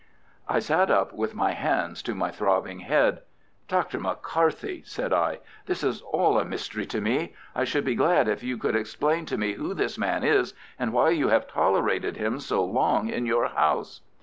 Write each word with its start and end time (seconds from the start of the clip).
I 0.47 0.57
sat 0.57 0.89
up 0.89 1.13
with 1.13 1.35
my 1.35 1.51
hands 1.51 2.01
to 2.01 2.15
my 2.15 2.31
throbbing 2.31 2.79
head. 2.79 3.19
"Dr. 3.67 3.99
McCarthy," 3.99 4.81
said 4.83 5.13
I, 5.13 5.41
"this 5.67 5.83
is 5.83 6.01
all 6.01 6.39
a 6.39 6.43
mystery 6.43 6.87
to 6.87 6.99
me. 6.99 7.35
I 7.53 7.65
should 7.65 7.85
be 7.85 7.93
glad 7.93 8.27
if 8.27 8.41
you 8.41 8.57
could 8.57 8.75
explain 8.75 9.27
to 9.27 9.37
me 9.37 9.53
who 9.53 9.75
this 9.75 9.99
man 9.99 10.23
is, 10.23 10.55
and 10.79 10.91
why 10.91 11.11
you 11.11 11.27
have 11.29 11.45
tolerated 11.45 12.17
him 12.17 12.39
so 12.39 12.65
long 12.65 13.09
in 13.09 13.27
your 13.27 13.49
house." 13.49 14.01